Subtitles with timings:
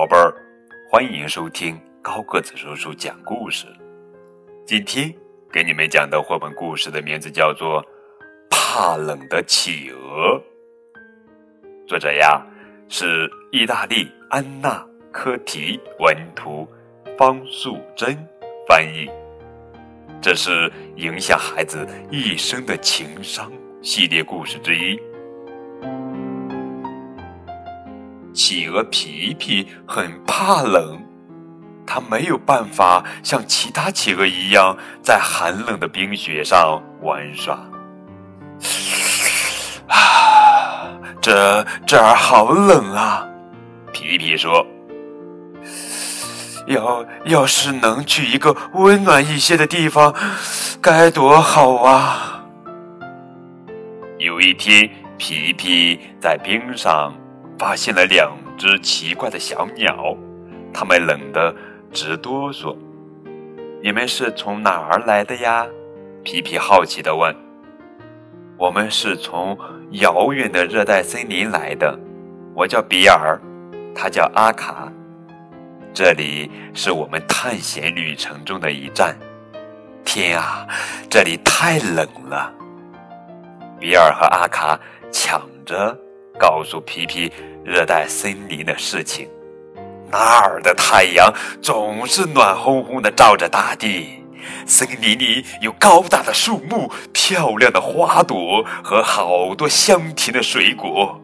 [0.00, 0.34] 宝贝儿，
[0.88, 3.66] 欢迎收听高个子叔叔讲故事。
[4.66, 5.14] 今天
[5.52, 7.82] 给你们讲的绘本故事的名字叫做
[8.48, 10.38] 《怕冷的企鹅》，
[11.86, 12.42] 作者呀
[12.88, 14.78] 是意大利安娜·
[15.12, 16.66] 科提文图，
[17.18, 18.16] 方素珍
[18.66, 19.06] 翻译。
[20.22, 24.98] 这是影响孩子一生的情商系列故事之一。
[28.42, 30.98] 企鹅皮皮很怕冷，
[31.86, 37.54] 它没有办法像其他企鹅一样在寒冷的冰雪上玩耍。
[39.88, 40.88] 啊，
[41.20, 43.28] 这这儿好冷啊！
[43.92, 44.66] 皮皮说
[46.66, 50.14] ：“要要是能去一个温暖一些的地方，
[50.80, 52.42] 该多好啊！”
[54.16, 57.12] 有一天，皮皮在冰上。
[57.60, 60.16] 发现了两只奇怪的小鸟，
[60.72, 61.54] 它们冷得
[61.92, 62.74] 直哆嗦。
[63.82, 65.66] 你们是从哪儿来的呀？
[66.24, 67.36] 皮皮好奇地问。
[68.56, 69.58] 我们是从
[69.90, 72.00] 遥远的热带森林来的。
[72.54, 73.38] 我叫比尔，
[73.94, 74.90] 他叫阿卡。
[75.92, 79.14] 这里是我们探险旅程中的一站。
[80.02, 80.66] 天啊，
[81.10, 82.50] 这里太冷了！
[83.78, 84.80] 比尔和阿卡
[85.12, 85.94] 抢着
[86.40, 87.30] 告诉皮皮。
[87.62, 89.28] 热带森林的事情，
[90.10, 94.24] 那儿的太阳总是暖烘烘的照着大地。
[94.66, 101.20] 森林里有高大的树木、漂亮的花朵和好多香甜的水果。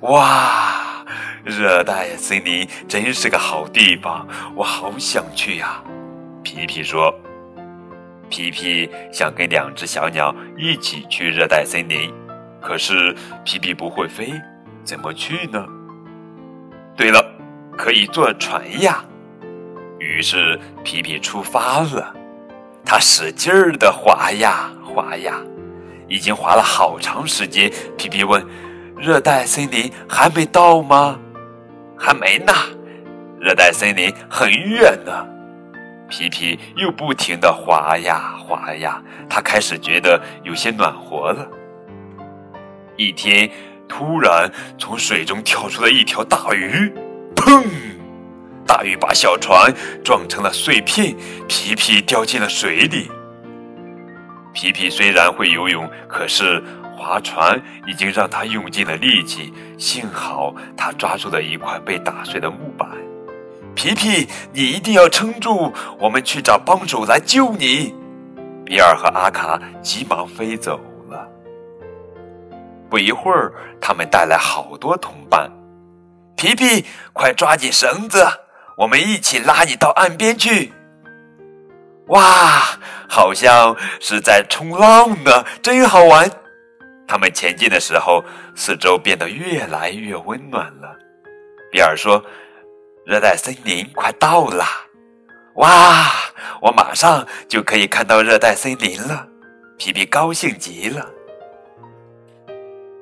[0.00, 1.04] 哇，
[1.44, 5.80] 热带森林真是个好地方，我好想去呀！
[6.42, 7.14] 皮皮说
[8.30, 12.12] ：“皮皮想跟两只小鸟一起去热带森林，
[12.66, 13.14] 可是
[13.44, 14.32] 皮皮不会飞。”
[14.82, 15.64] 怎么去呢？
[16.96, 17.24] 对了，
[17.76, 19.04] 可以坐船呀。
[19.98, 22.14] 于是皮皮出发了，
[22.84, 25.40] 他使劲儿的划呀划呀，
[26.08, 27.70] 已经划了好长时间。
[27.96, 28.44] 皮皮问
[28.96, 31.18] ：“热带森林还没到吗
[31.98, 32.52] ？”“还没呢，
[33.40, 35.12] 热带森林很远呢。”
[36.08, 41.48] 皮皮又不停的划呀划呀，他开始觉得有些暖和了。
[42.96, 43.50] 一天。
[43.88, 46.92] 突然，从水中跳出了一条大鱼，
[47.36, 47.64] 砰！
[48.66, 51.14] 大鱼把小船撞成了碎片，
[51.46, 53.08] 皮皮掉进了水里。
[54.52, 56.60] 皮皮虽然会游泳，可是
[56.96, 59.54] 划船已经让他用尽了力气。
[59.78, 62.88] 幸好他抓住了一块被打碎的木板。
[63.76, 67.94] 皮皮，你一定要撑住，我们去找帮手来救你。
[68.64, 70.80] 比尔和阿卡急忙飞走。
[72.88, 75.50] 不一会儿，他们带来好多同伴。
[76.36, 78.26] 皮皮，快抓紧绳子，
[78.78, 80.72] 我们一起拉你到岸边去。
[82.08, 86.30] 哇，好像是在冲浪呢，真好玩！
[87.08, 90.96] 他们前进的时候，四周变得越来越温暖了。
[91.72, 92.22] 比尔说
[93.04, 94.64] ：“热带森林快到了！”
[95.56, 96.12] 哇，
[96.60, 99.26] 我马上就可以看到热带森林了。
[99.78, 101.08] 皮皮高兴极了。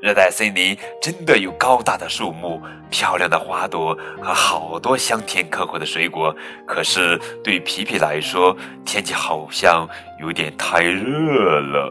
[0.05, 2.61] 热带森林真的有高大的树木、
[2.91, 6.37] 漂亮的花朵和好多香甜可口的水果。
[6.67, 8.55] 可是对皮皮来说，
[8.85, 9.89] 天气好像
[10.21, 11.91] 有点太热了。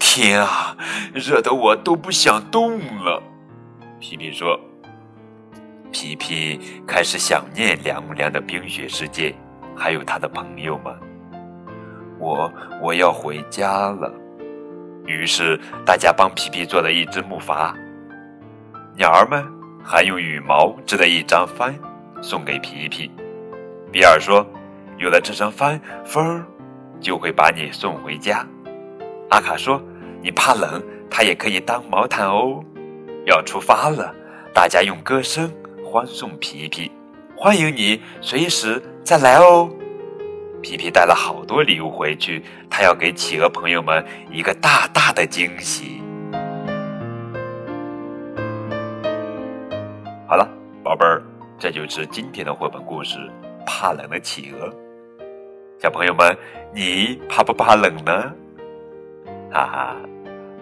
[0.00, 0.76] 天啊，
[1.14, 3.22] 热得我都不想动了。
[4.00, 4.58] 皮皮说
[5.92, 9.32] ：“皮皮开始想念凉凉的冰雪世界，
[9.76, 10.92] 还有他的朋友们。
[12.18, 12.52] 我
[12.82, 14.12] 我要回家了。”
[15.06, 17.74] 于是，大家帮皮皮做了一只木筏。
[18.96, 19.44] 鸟儿们
[19.84, 21.74] 还用羽毛织了一张帆，
[22.22, 23.10] 送给皮皮。
[23.92, 24.46] 比尔说
[24.96, 26.44] ：“有了这张帆，风
[27.00, 28.46] 就会把你送回家。”
[29.30, 29.82] 阿卡说
[30.22, 32.64] ：“你怕冷，它也可以当毛毯哦。”
[33.26, 34.14] 要出发了，
[34.54, 35.52] 大家用歌声
[35.84, 36.90] 欢送皮皮，
[37.36, 39.70] 欢迎你随时再来哦。
[40.64, 44.02] 皮皮带了好多礼物回去，他要给企鹅朋友们
[44.32, 46.00] 一个大大的惊喜。
[50.26, 50.48] 好了，
[50.82, 51.22] 宝贝儿，
[51.58, 53.18] 这就是今天的绘本故事
[53.66, 54.68] 《怕冷的企鹅》。
[55.78, 56.34] 小朋友们，
[56.74, 58.32] 你怕不怕冷呢？
[59.52, 59.96] 哈哈，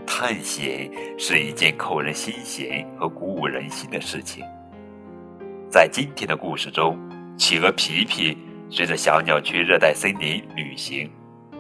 [0.05, 4.45] 探险是一件扣人心弦和鼓舞人心的事情。
[5.71, 6.99] 在今天的故事中，
[7.39, 8.37] 企鹅皮皮。
[8.75, 11.11] 随着小鸟去热带森林旅行，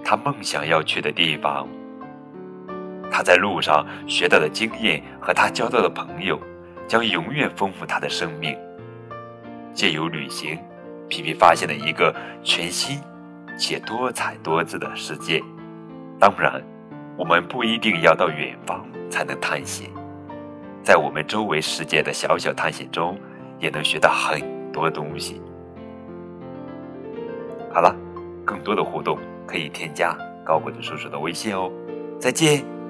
[0.02, 1.68] 他梦想要去的地方。
[3.10, 6.40] 他在路上学到的经验和他交到的朋友，
[6.88, 8.56] 将永远丰富他的生命。
[9.74, 10.58] 借由旅行，
[11.06, 12.98] 皮皮发现了一个全新
[13.58, 15.38] 且多彩多姿的世界。
[16.18, 16.62] 当然，
[17.18, 19.90] 我们不一定要到远方才能探险，
[20.82, 23.20] 在我们周围世界的小小探险中，
[23.58, 24.40] 也能学到很
[24.72, 25.42] 多东西。
[27.72, 27.96] 好了，
[28.44, 31.70] 更多的互动可以添加高个子叔叔的微信哦。
[32.20, 32.81] 再见。